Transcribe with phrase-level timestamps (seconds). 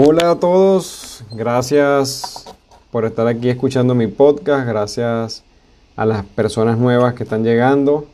[0.00, 2.44] Hola a todos, gracias
[2.92, 5.42] por estar aquí escuchando mi podcast, gracias
[5.96, 8.06] a las personas nuevas que están llegando.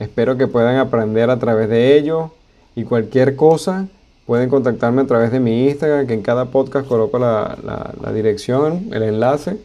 [0.00, 2.32] Espero que puedan aprender a través de ello
[2.74, 3.86] y cualquier cosa
[4.26, 7.56] pueden contactarme a través de mi Instagram, que en cada podcast coloco la,
[8.02, 9.58] la dirección, el enlace,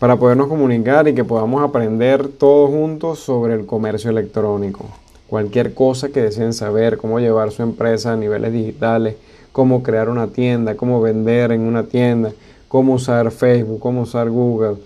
[0.00, 4.84] para podernos comunicar y que podamos aprender todos juntos sobre el comercio electrónico.
[5.28, 9.14] Cualquier cosa que deseen saber, cómo llevar su empresa a niveles digitales,
[9.56, 12.30] cómo crear una tienda, cómo vender en una tienda,
[12.68, 14.76] cómo usar Facebook, cómo usar Google,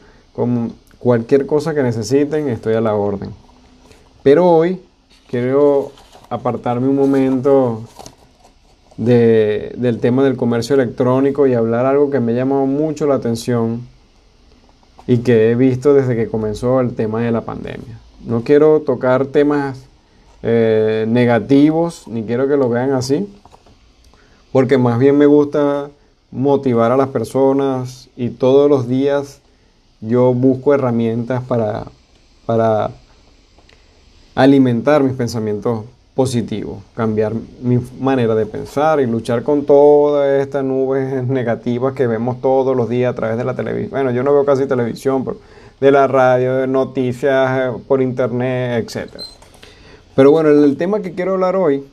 [1.00, 3.30] cualquier cosa que necesiten, estoy a la orden.
[4.22, 4.80] Pero hoy
[5.28, 5.90] quiero
[6.28, 7.82] apartarme un momento
[8.96, 13.80] del tema del comercio electrónico y hablar algo que me ha llamado mucho la atención
[15.08, 17.98] y que he visto desde que comenzó el tema de la pandemia.
[18.24, 19.84] No quiero tocar temas
[20.44, 23.26] eh, negativos, ni quiero que lo vean así,
[24.52, 25.90] porque más bien me gusta
[26.30, 29.40] motivar a las personas y todos los días
[30.00, 31.86] yo busco herramientas para,
[32.46, 32.90] para
[34.34, 35.84] alimentar mis pensamientos
[36.14, 42.40] positivos, cambiar mi manera de pensar y luchar con todas estas nubes negativas que vemos
[42.40, 43.90] todos los días a través de la televisión.
[43.90, 45.38] Bueno, yo no veo casi televisión, pero
[45.80, 49.12] de la radio, de noticias eh, por internet, etc.
[50.14, 51.84] Pero bueno, el tema que quiero hablar hoy,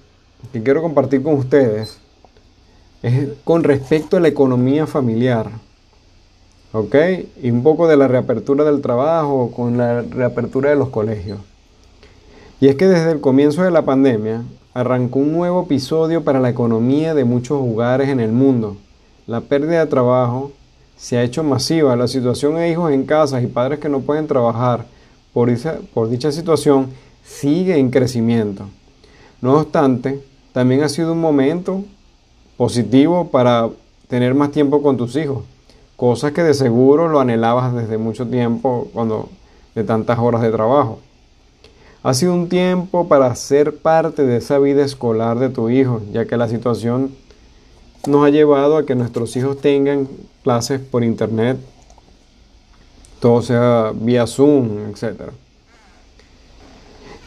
[0.51, 1.97] que quiero compartir con ustedes,
[3.13, 5.49] es con respecto a la economía familiar.
[6.73, 6.95] ¿Ok?
[7.41, 11.39] Y un poco de la reapertura del trabajo con la reapertura de los colegios.
[12.59, 16.49] Y es que desde el comienzo de la pandemia arrancó un nuevo episodio para la
[16.49, 18.77] economía de muchos hogares en el mundo.
[19.25, 20.51] La pérdida de trabajo
[20.97, 21.95] se ha hecho masiva.
[21.95, 24.85] La situación de hijos en casa y padres que no pueden trabajar
[25.33, 25.49] por,
[25.93, 26.87] por dicha situación
[27.23, 28.65] sigue en crecimiento.
[29.41, 30.21] No obstante,
[30.51, 31.83] también ha sido un momento
[32.57, 33.69] positivo para
[34.07, 35.43] tener más tiempo con tus hijos,
[35.95, 39.29] cosas que de seguro lo anhelabas desde mucho tiempo cuando
[39.75, 40.99] de tantas horas de trabajo.
[42.03, 46.25] Ha sido un tiempo para ser parte de esa vida escolar de tu hijo, ya
[46.25, 47.11] que la situación
[48.07, 50.07] nos ha llevado a que nuestros hijos tengan
[50.43, 51.57] clases por internet,
[53.19, 55.31] todo sea vía Zoom, etc.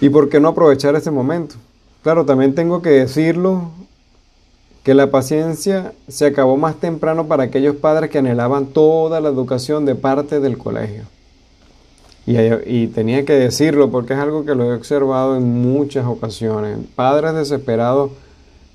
[0.00, 1.56] ¿Y por qué no aprovechar este momento?
[2.02, 3.70] Claro, también tengo que decirlo
[4.82, 9.84] que la paciencia se acabó más temprano para aquellos padres que anhelaban toda la educación
[9.84, 11.04] de parte del colegio.
[12.26, 16.78] Y, tenía que decirlo porque es algo que lo he observado en muchas ocasiones.
[16.94, 18.12] Padres desesperados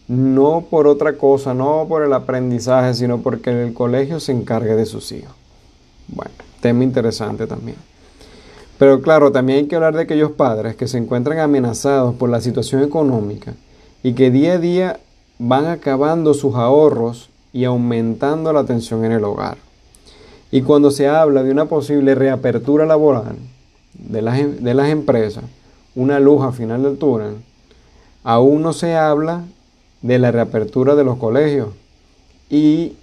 [0.08, 4.86] no por otra cosa, no por el aprendizaje, sino porque el colegio se encargue de
[4.86, 5.34] sus hijos.
[6.08, 7.78] Bueno, tema interesante también.
[8.78, 12.42] Pero claro, también hay que hablar de aquellos padres que se encuentran amenazados por la
[12.42, 13.54] situación económica
[14.04, 15.00] y que día a día
[15.40, 19.58] van acabando sus ahorros y aumentando la tensión en el hogar.
[20.52, 23.36] Y cuando se habla de una posible reapertura laboral
[23.94, 25.44] de las, em, de las empresas,
[25.96, 27.36] una luz a final del túnel,
[28.24, 29.44] aún no se habla
[30.02, 31.70] de la reapertura de los colegios.
[32.50, 32.94] Y,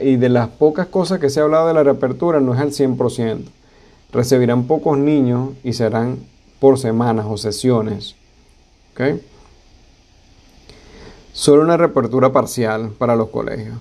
[0.00, 2.72] y de las pocas cosas que se ha hablado de la reapertura no es al
[2.72, 3.44] 100%.
[4.12, 6.18] Recibirán pocos niños y serán
[6.60, 8.14] por semanas o sesiones.
[8.92, 9.20] ¿okay?
[11.34, 13.76] Solo una reapertura parcial para los colegios.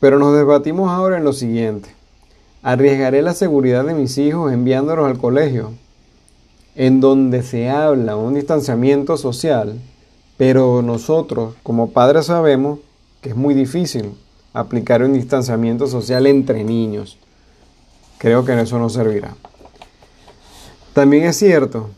[0.00, 1.90] Pero nos debatimos ahora en lo siguiente.
[2.62, 5.72] ¿Arriesgaré la seguridad de mis hijos enviándolos al colegio?
[6.74, 9.78] En donde se habla un distanciamiento social,
[10.36, 12.80] pero nosotros como padres sabemos
[13.20, 14.12] que es muy difícil
[14.54, 17.18] aplicar un distanciamiento social entre niños.
[18.18, 19.36] Creo que en eso no servirá.
[20.94, 21.90] También es cierto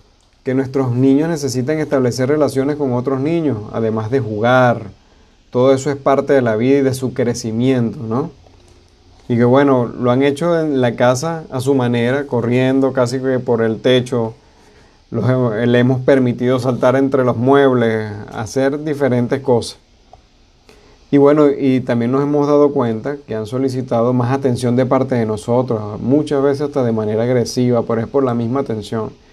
[0.49, 4.85] que nuestros niños necesitan establecer relaciones con otros niños, además de jugar.
[5.51, 8.31] Todo eso es parte de la vida y de su crecimiento, ¿no?
[9.29, 13.39] Y que bueno, lo han hecho en la casa a su manera, corriendo casi que
[13.41, 14.33] por el techo.
[15.11, 19.79] le hemos permitido saltar entre los muebles, hacer diferentes cosas.
[21.11, 25.15] Y bueno, y también nos hemos dado cuenta que han solicitado más atención de parte
[25.15, 29.28] de nosotros, muchas veces hasta de manera agresiva, pero es por la misma atención.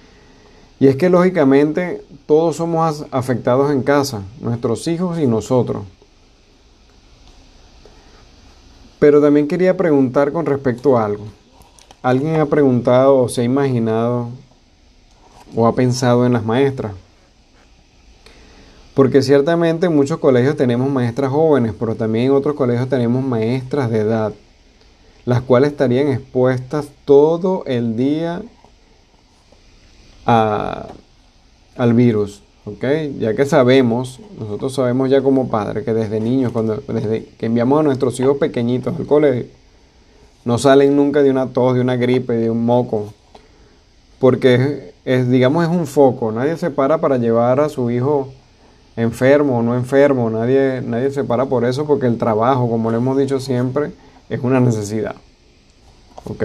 [0.79, 5.83] Y es que lógicamente todos somos afectados en casa, nuestros hijos y nosotros.
[8.99, 11.25] Pero también quería preguntar con respecto a algo.
[12.01, 14.29] ¿Alguien ha preguntado o se ha imaginado
[15.55, 16.93] o ha pensado en las maestras?
[18.93, 23.89] Porque ciertamente en muchos colegios tenemos maestras jóvenes, pero también en otros colegios tenemos maestras
[23.89, 24.33] de edad,
[25.25, 28.41] las cuales estarían expuestas todo el día
[30.25, 32.41] al virus.
[32.65, 32.83] ¿ok?
[33.19, 37.79] Ya que sabemos, nosotros sabemos ya como padres que desde niños, cuando, desde que enviamos
[37.79, 39.45] a nuestros hijos pequeñitos al colegio,
[40.43, 43.13] no salen nunca de una tos, de una gripe, de un moco,
[44.19, 46.31] porque es, digamos, es un foco.
[46.31, 48.31] Nadie se para para llevar a su hijo
[48.95, 52.97] enfermo o no enfermo, nadie, nadie se para por eso, porque el trabajo, como le
[52.97, 53.91] hemos dicho siempre,
[54.29, 55.15] es una necesidad.
[56.25, 56.43] ¿Ok?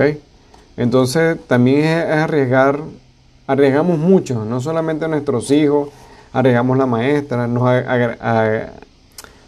[0.76, 2.80] Entonces también es arriesgar,
[3.50, 5.88] arriesgamos mucho, no solamente a nuestros hijos,
[6.32, 7.68] arriesgamos la maestra, nos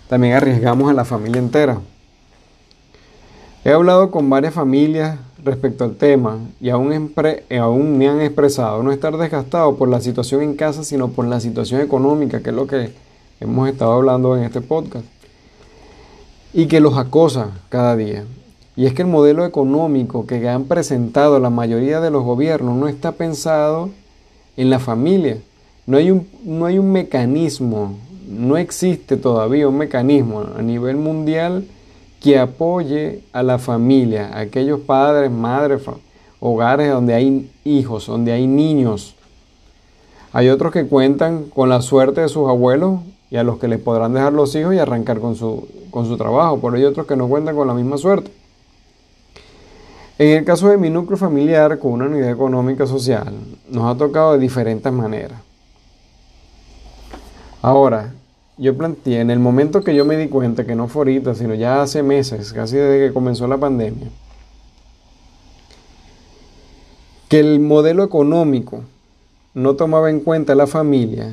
[0.09, 1.79] también arriesgamos a la familia entera.
[3.65, 7.15] He hablado con varias familias respecto al tema y aún,
[7.61, 11.39] aún me han expresado no estar desgastado por la situación en casa, sino por la
[11.39, 12.93] situación económica, que es lo que
[13.39, 15.05] hemos estado hablando en este podcast,
[16.53, 18.25] y que los acosa cada día.
[18.75, 22.89] Y es que el modelo económico que han presentado la mayoría de los gobiernos no
[22.89, 23.91] está pensado
[24.57, 25.39] en la familia,
[25.87, 27.95] no hay, un, no hay un mecanismo,
[28.29, 31.67] no existe todavía un mecanismo a nivel mundial
[32.21, 35.83] que apoye a la familia, a aquellos padres, madres,
[36.41, 39.17] hogares donde hay hijos, donde hay niños.
[40.33, 43.81] Hay otros que cuentan con la suerte de sus abuelos y a los que les
[43.81, 47.17] podrán dejar los hijos y arrancar con su, con su trabajo, pero hay otros que
[47.17, 48.31] no cuentan con la misma suerte.
[50.19, 53.35] En el caso de mi núcleo familiar con una unidad económica social,
[53.69, 55.41] nos ha tocado de diferentes maneras.
[57.63, 58.13] Ahora,
[58.59, 61.55] yo planteé, en el momento que yo me di cuenta, que no fue ahorita, sino
[61.55, 64.09] ya hace meses, casi desde que comenzó la pandemia,
[67.29, 68.83] que el modelo económico
[69.55, 71.33] no tomaba en cuenta la familia,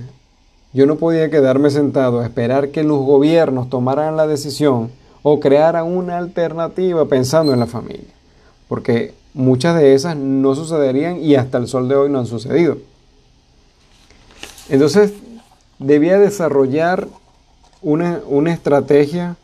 [0.71, 4.91] yo no podía quedarme sentado a esperar que los gobiernos tomaran la decisión
[5.23, 8.13] o crearan una alternativa pensando en la familia,
[8.69, 12.77] porque muchas de esas no sucederían y hasta el sol de hoy no han sucedido.
[14.69, 15.11] Entonces,
[15.79, 17.07] debía desarrollar
[17.81, 18.21] una,
[18.53, 19.35] estrategia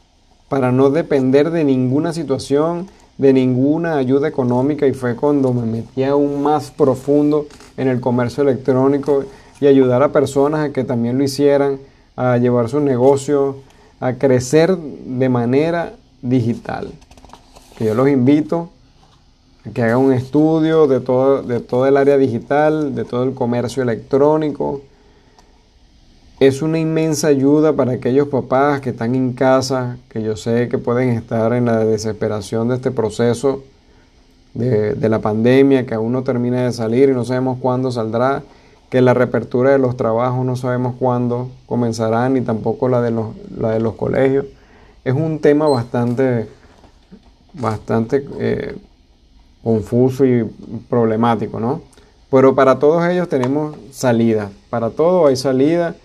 [0.47, 2.87] para no depender de ninguna situación,
[3.17, 8.43] de ninguna ayuda económica y fue cuando me metí aún más profundo en el comercio
[8.43, 9.23] electrónico
[9.59, 11.79] y ayudar a personas a que también lo hicieran,
[12.15, 13.57] a llevar su negocio,
[13.99, 16.91] a crecer de manera digital.
[17.77, 18.69] Que yo los invito
[19.73, 23.83] que hagan un estudio de todo, de todo el área digital, de todo el comercio
[23.83, 24.81] electrónico,
[26.39, 30.77] es una inmensa ayuda para aquellos papás que están en casa, que yo sé que
[30.77, 33.63] pueden estar en la desesperación de este proceso
[34.53, 38.43] de, la pandemia, que aún no termina de salir y no sabemos cuándo saldrá,
[38.89, 43.27] que la reapertura de los trabajos no sabemos cuándo comenzará, ni tampoco la de los,
[43.57, 44.45] la de los colegios.
[45.03, 46.47] Es un tema bastante,
[47.53, 48.75] bastante eh,
[49.65, 50.49] confuso y
[50.89, 51.81] problemático, ¿no?
[52.31, 55.95] Pero para todos ellos tenemos salida, para todo hay salida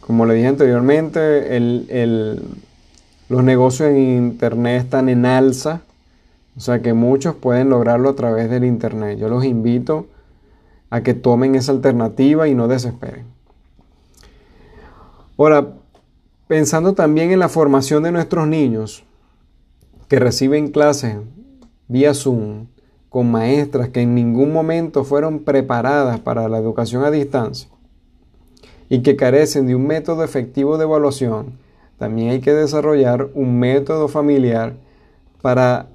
[0.00, 1.58] como le dije anteriormente,
[3.28, 5.82] los negocios en Internet están en alza,
[6.56, 9.18] o sea que muchos pueden lograrlo a través del Internet.
[9.18, 10.06] Yo los invito
[10.90, 13.24] a que tomen esa alternativa y no desesperen.
[15.38, 15.68] Ahora,
[16.48, 19.04] pensando también en la formación de nuestros niños
[20.08, 21.16] que reciben clases
[21.90, 22.68] vía Zoom
[23.08, 27.68] con maestras que en ningún momento fueron preparadas para la educación a distancia
[28.88, 31.58] y que carecen de un método efectivo de evaluación,
[31.98, 34.74] también hay que desarrollar un método familiar
[35.42, 35.88] para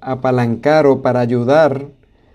[0.00, 1.86] apalancar o para ayudar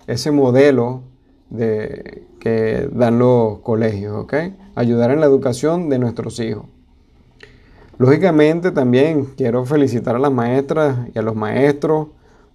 [0.07, 1.01] ese modelo
[1.49, 4.33] de, que dan los colegios, ¿ok?
[4.75, 6.65] Ayudar en la educación de nuestros hijos.
[7.97, 12.07] Lógicamente también quiero felicitar a las maestras y a los maestros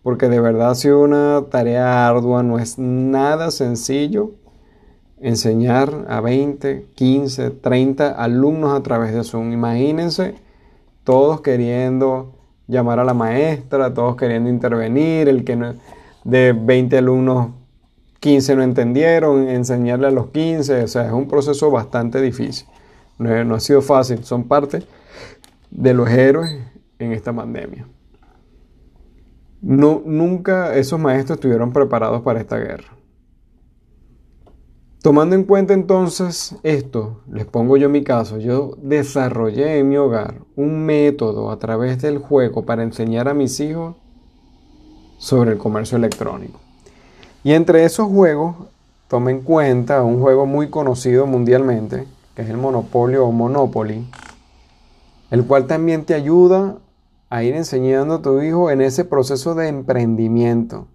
[0.06, 4.34] porque de verdad ha sido una tarea ardua, no es nada sencillo
[5.18, 9.52] enseñar a 20, 15, 30 alumnos a través de Zoom.
[9.52, 10.36] Imagínense
[11.02, 12.36] todos queriendo
[12.68, 15.74] llamar a la maestra, todos queriendo intervenir, el que
[16.22, 17.48] de 20 alumnos
[18.20, 22.68] 15 no entendieron, enseñarle a los 15, o sea, es un proceso bastante difícil.
[23.18, 24.84] No, no ha sido fácil, son parte
[25.72, 26.60] de los héroes
[27.00, 27.88] en esta pandemia.
[29.62, 32.96] No, nunca esos maestros estuvieron preparados para esta guerra.
[35.02, 40.40] Tomando en cuenta entonces esto, les pongo yo mi caso, yo desarrollé en mi hogar
[40.56, 43.94] un método a través del juego para enseñar a mis hijos
[45.18, 46.58] sobre el comercio electrónico.
[47.44, 48.56] Y entre esos juegos,
[49.06, 54.04] tome en cuenta un juego muy conocido mundialmente, que es el Monopolio o Monopoly,
[55.30, 56.78] el cual también te ayuda
[57.28, 60.88] a ir enseñando a tu hijo en ese proceso de emprendimiento.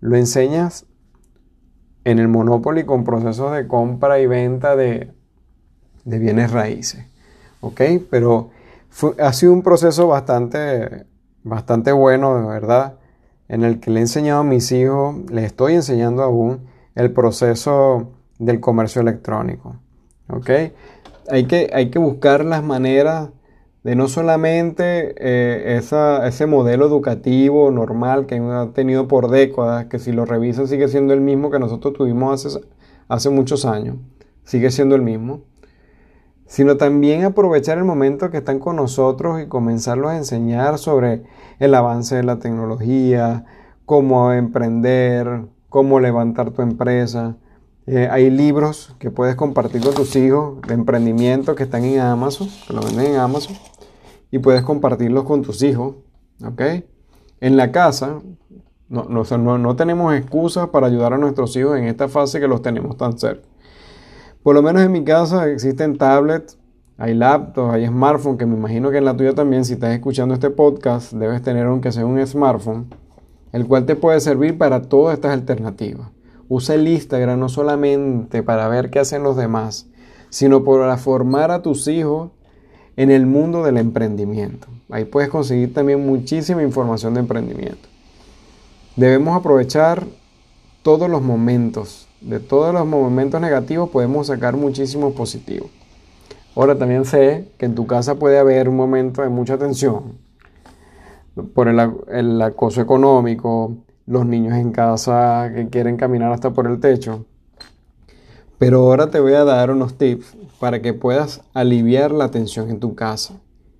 [0.00, 0.86] Lo enseñas
[2.04, 5.12] en el Monopoly con procesos de compra y venta de,
[6.04, 7.06] de bienes raíces.
[7.60, 7.80] ¿Ok?
[8.10, 8.50] Pero
[9.20, 11.06] ha sido un proceso bastante,
[11.42, 12.94] bastante bueno, de verdad,
[13.48, 18.12] en el que le he enseñado a mis hijos, le estoy enseñando aún el proceso
[18.38, 19.76] del comercio electrónico.
[20.28, 20.50] ¿Ok?
[21.28, 23.30] Hay que, hay que buscar las maneras
[23.82, 25.80] de no solamente eh,
[26.24, 31.14] ese modelo educativo normal que han tenido por décadas, que si lo revisan sigue siendo
[31.14, 32.60] el mismo que nosotros tuvimos hace,
[33.08, 33.96] hace muchos años,
[34.44, 35.40] sigue siendo el mismo,
[36.46, 41.22] sino también aprovechar el momento que están con nosotros y comenzarlos a enseñar sobre
[41.58, 43.44] el avance de la tecnología,
[43.86, 47.36] cómo emprender, cómo levantar tu empresa.
[47.92, 52.48] Eh, hay libros que puedes compartir con tus hijos de emprendimiento que están en Amazon,
[52.64, 53.56] que lo venden en Amazon,
[54.30, 55.96] y puedes compartirlos con tus hijos.
[56.46, 56.62] ¿ok?
[57.40, 58.20] En la casa,
[58.88, 62.62] no, no, no tenemos excusas para ayudar a nuestros hijos en esta fase que los
[62.62, 63.48] tenemos tan cerca.
[64.44, 66.60] Por lo menos en mi casa existen tablets,
[66.96, 70.34] hay laptops, hay smartphones, que me imagino que en la tuya también, si estás escuchando
[70.34, 72.86] este podcast, debes tener aunque sea un smartphone,
[73.50, 76.06] el cual te puede servir para todas estas alternativas.
[76.50, 79.86] Usa el Instagram no solamente para ver qué hacen los demás,
[80.30, 82.32] sino para formar a tus hijos
[82.96, 84.66] en el mundo del emprendimiento.
[84.90, 87.88] Ahí puedes conseguir también muchísima información de emprendimiento.
[88.96, 90.04] Debemos aprovechar
[90.82, 92.08] todos los momentos.
[92.20, 95.70] De todos los momentos negativos podemos sacar muchísimos positivos.
[96.56, 100.18] Ahora también sé que en tu casa puede haber un momento de mucha tensión
[101.54, 103.76] por el, acoso económico,
[104.10, 107.26] los niños en casa que quieren caminar hasta por el techo.
[108.58, 112.80] Pero ahora te voy a dar unos tips para que puedas aliviar la tensión en
[112.80, 113.34] tu casa.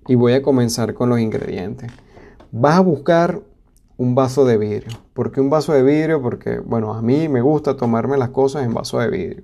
[0.07, 1.91] Y voy a comenzar con los ingredientes.
[2.49, 3.41] Vas a buscar
[3.97, 4.97] un vaso de vidrio.
[5.13, 6.21] ¿Por qué un vaso de vidrio?
[6.21, 9.43] Porque, bueno, a mí me gusta tomarme las cosas en vaso de vidrio.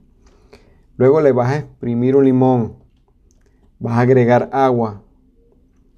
[0.95, 2.75] Luego le vas a exprimir un limón.
[3.77, 5.01] Vas a agregar agua.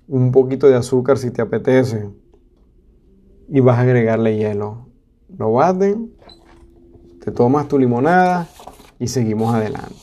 [0.07, 2.09] Un poquito de azúcar si te apetece.
[3.49, 4.87] Y vas a agregarle hielo.
[5.37, 6.13] Lo baten.
[7.23, 8.47] Te tomas tu limonada
[8.99, 9.95] y seguimos adelante.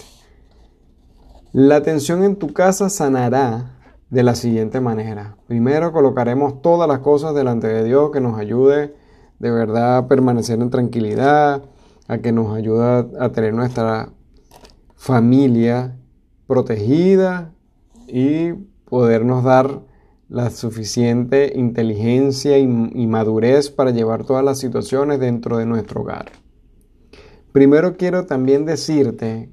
[1.52, 3.78] La tensión en tu casa sanará
[4.10, 5.36] de la siguiente manera.
[5.46, 8.94] Primero colocaremos todas las cosas delante de Dios que nos ayude
[9.38, 11.62] de verdad a permanecer en tranquilidad,
[12.08, 14.10] a que nos ayude a tener nuestra
[14.96, 15.96] familia
[16.46, 17.52] protegida
[18.06, 18.52] y
[18.88, 19.80] podernos dar
[20.28, 26.32] la suficiente inteligencia y, madurez para llevar todas las situaciones dentro de nuestro hogar.
[27.52, 29.50] Primero quiero también decirte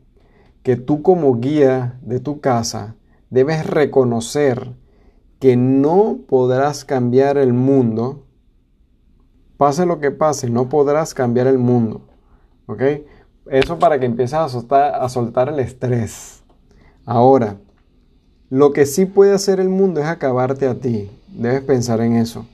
[0.64, 2.96] que tú como guía de tu casa
[3.30, 4.74] debes reconocer
[5.40, 8.26] que no podrás cambiar el mundo.
[9.58, 12.08] Pase lo que pase, no podrás cambiar el mundo.
[12.66, 12.82] ¿Ok?
[13.48, 16.44] Eso para que empieces a soltar, a soltar el estrés.
[17.06, 17.58] Ahora,
[18.54, 21.10] lo que sí puede hacer el mundo es acabarte a ti.
[21.28, 22.46] Debes pensar en eso.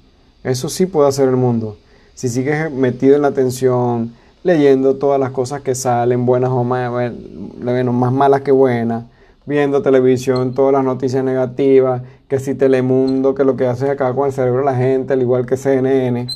[0.45, 1.75] Eso sí puede hacer el mundo.
[2.15, 7.11] Si sigues metido en la tensión, leyendo todas las cosas que salen, buenas o malas,
[7.61, 9.03] más malas que buenas,
[9.45, 14.27] viendo televisión, todas las noticias negativas, que si Telemundo, que lo que hace acá con
[14.27, 16.27] el cerebro de la gente, al igual que CNN.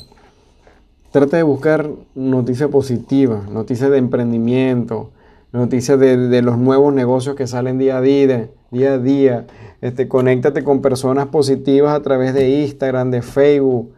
[1.10, 5.08] Trata de buscar noticias positivas, noticias de emprendimiento,
[5.54, 9.46] noticias de, los nuevos negocios que salen día a día, día a día.
[9.80, 13.92] Este, conéctate con personas positivas a través de Instagram, de Facebook,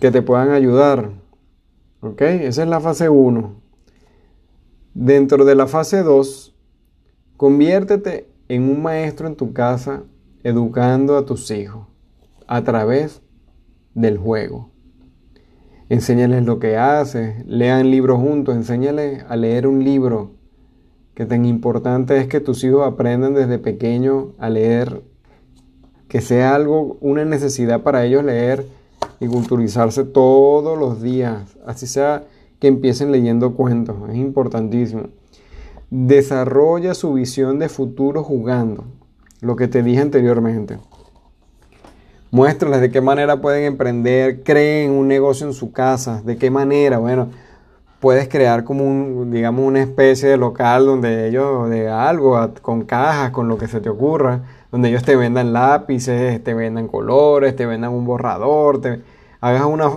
[0.00, 1.10] que te puedan ayudar.
[2.00, 2.22] ¿Ok?
[2.22, 3.54] Esa es la fase 1.
[4.94, 6.52] Dentro de la fase 2,
[7.42, 10.04] Conviértete en un maestro en tu casa
[10.44, 11.88] educando a tus hijos
[12.46, 13.20] a través
[13.94, 14.70] del juego.
[15.88, 20.32] Enséñales lo que haces, lean libros juntos, enséñales a leer un libro.
[21.14, 25.02] Que tan importante es que tus hijos aprendan desde pequeños a leer,
[26.08, 28.66] que sea algo, una necesidad para ellos leer
[29.20, 32.24] y culturizarse todos los días, así sea
[32.58, 35.08] que empiecen leyendo cuentos, es importantísimo
[35.94, 38.84] desarrolla su visión de futuro jugando,
[39.42, 40.78] lo que te dije anteriormente.
[42.32, 46.96] Muéstrales de qué manera pueden emprender, creen un negocio en su casa, de qué manera,
[46.96, 47.28] bueno,
[48.00, 53.32] puedes crear como un, digamos, una especie de local donde ellos, de algo, con cajas,
[53.32, 54.40] con lo que se te ocurra,
[54.72, 59.02] donde ellos te vendan lápices, te vendan colores, te vendan un borrador, te
[59.42, 59.90] hagas una,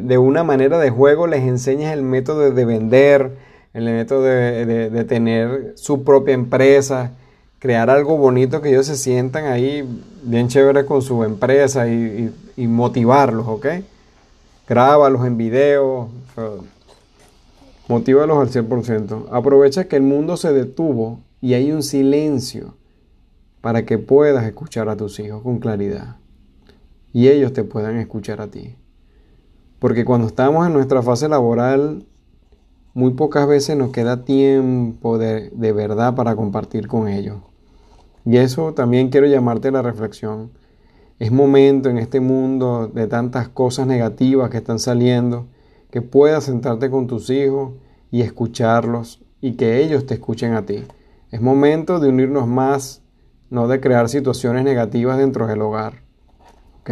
[0.00, 3.36] de una manera de juego, les enseñes el método de vender,
[3.74, 7.12] el método de, tener su propia empresa,
[7.60, 9.86] crear algo bonito que ellos se sientan ahí
[10.24, 13.66] bien chévere con su empresa y, motivarlos, ¿ok?
[14.66, 16.08] Grábalos en video,
[17.86, 19.26] motívalos al 100%.
[19.30, 22.74] Aprovecha que el mundo se detuvo y hay un silencio
[23.60, 26.16] para que puedas escuchar a tus hijos con claridad
[27.12, 28.76] y ellos te puedan escuchar a ti.
[29.78, 32.06] Porque cuando estamos en nuestra fase laboral,
[32.94, 37.36] muy pocas veces nos queda tiempo de, de verdad para compartir con ellos.
[38.30, 40.52] Y eso también quiero llamarte a la reflexión.
[41.18, 45.48] Es momento en este mundo de tantas cosas negativas que están saliendo
[45.90, 47.72] que puedas sentarte con tus hijos
[48.12, 50.84] y escucharlos y que ellos te escuchen a ti.
[51.32, 53.02] Es momento de unirnos más,
[53.50, 55.94] no de crear situaciones negativas dentro del hogar.
[56.82, 56.90] ¿Ok?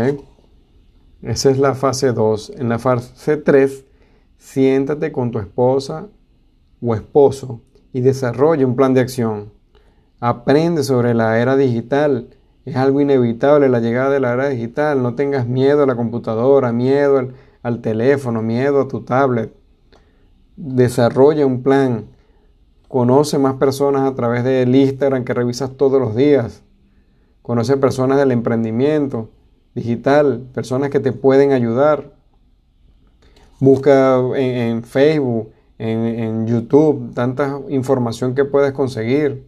[1.23, 2.55] Esa es la fase 2.
[2.57, 3.85] En la fase 3,
[4.39, 6.09] siéntate con tu esposa
[6.83, 7.61] o esposo
[7.93, 9.57] y desarrolla un plan de acción.
[10.21, 12.29] Aprende sobre la era digital.
[12.65, 15.03] Es algo inevitable la llegada de la era digital.
[15.03, 17.29] No tengas miedo a la computadora, miedo
[17.63, 19.53] al, teléfono, miedo a tu tablet.
[20.57, 22.07] Desarrolla un plan.
[22.89, 26.63] Conoce más personas a través del Instagram que revisas todos los días.
[27.43, 29.31] Conoce personas del emprendimiento
[29.75, 32.13] digital, personas que te pueden ayudar.
[33.61, 39.48] Busca en, Facebook, en, en, YouTube, tanta información que puedes conseguir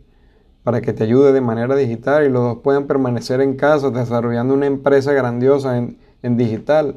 [0.63, 4.55] para que te ayude de manera digital y los dos puedan permanecer en casa desarrollando
[4.55, 6.97] una empresa grandiosa en, en digital.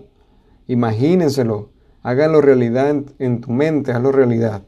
[0.68, 1.70] Imagínenselo,
[2.04, 4.62] háganlo realidad en, tu mente, hazlo realidad.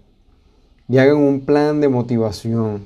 [0.87, 2.85] Y hagan un plan de motivación.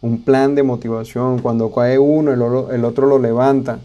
[0.00, 1.40] Un plan de motivación.
[1.40, 3.80] Cuando cae uno, el, el otro lo levanta.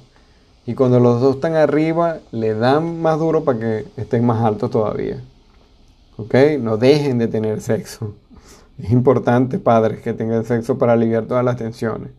[0.65, 4.71] Y cuando los dos están arriba, le dan más duro para que estén más altos
[4.71, 5.21] todavía.
[6.17, 6.35] ¿Ok?
[6.59, 8.13] No dejen de tener sexo.
[8.77, 12.11] Es importante, padres, que tengan sexo para aliviar todas las tensiones.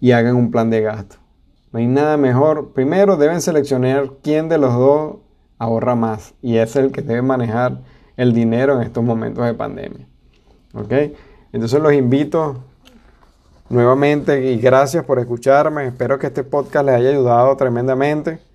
[0.00, 1.16] Y hagan un plan de gasto.
[1.72, 2.72] No hay nada mejor.
[2.72, 5.16] Primero deben seleccionar quién de los dos
[5.58, 6.34] ahorra más.
[6.42, 7.80] Y es el que debe manejar
[8.16, 10.06] el dinero en estos momentos de pandemia.
[10.74, 10.92] ¿Ok?
[11.52, 12.62] Entonces los invito
[13.68, 15.86] nuevamente y gracias por escucharme.
[15.86, 18.51] Espero que este podcast les haya ayudado tremendamente.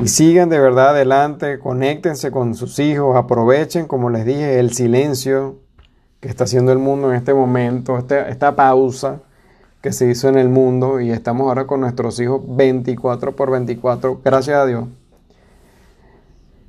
[0.00, 5.60] Y sigan de verdad adelante, conéctense con sus hijos, aprovechen, como les dije, el silencio
[6.20, 9.20] que está haciendo el mundo en este momento, este, esta pausa
[9.80, 14.20] que se hizo en el mundo y estamos ahora con nuestros hijos 24 por 24,
[14.24, 14.84] gracias a Dios.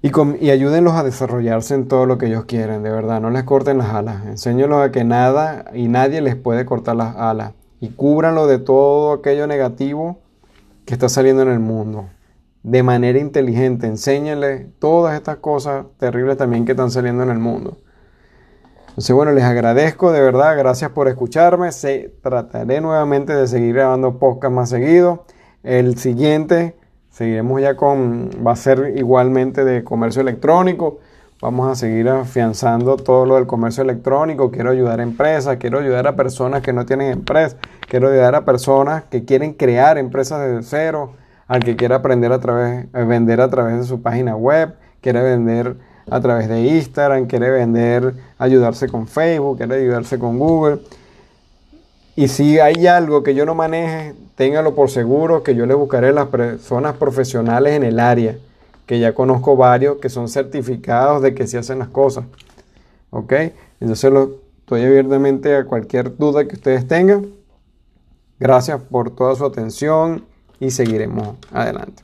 [0.01, 0.11] Y,
[0.45, 3.77] y ayúdenlos a desarrollarse en todo lo que ellos quieren, de verdad, no les corten
[3.77, 8.47] las alas, enséñenlos a que nada y nadie les puede cortar las alas y cúbranlo
[8.47, 10.19] de todo aquello negativo
[10.85, 12.09] que está saliendo en el mundo.
[12.63, 17.77] De manera inteligente, enséñenles todas estas cosas terribles también que están saliendo en el mundo.
[18.93, 21.71] Entonces, bueno, les agradezco de verdad, gracias por escucharme.
[21.71, 25.25] Se, trataré nuevamente de seguir grabando podcast más seguido.
[25.63, 26.77] El siguiente,
[27.09, 30.99] seguiremos ya con, va a ser igualmente de comercio electrónico.
[31.41, 34.51] Vamos a seguir afianzando todo lo del comercio electrónico.
[34.51, 37.57] Quiero ayudar a empresas, quiero ayudar a personas que no tienen empresa,
[37.89, 41.15] quiero ayudar a personas que quieren crear empresas desde cero,
[41.47, 45.21] al que quiera aprender a través, a vender a través de su página web, quiere
[45.21, 45.75] vender
[46.09, 50.79] a través de Instagram, quiere vender, ayudarse con Facebook, quiere ayudarse con Google.
[52.15, 56.13] Y si hay algo que yo no maneje, téngalo por seguro que yo le buscaré
[56.13, 58.37] las personas profesionales en el área,
[58.85, 62.25] que ya conozco varios que son certificados de que sí hacen las cosas.
[63.09, 63.33] ¿Ok?
[63.79, 67.27] Entonces lo, estoy abiertamente a cualquier duda que ustedes tengan.
[68.39, 70.25] Gracias por toda su atención
[70.63, 72.03] y seguiremos adelante.